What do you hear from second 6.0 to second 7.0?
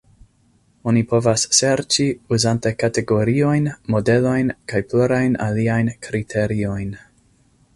kriteriojn.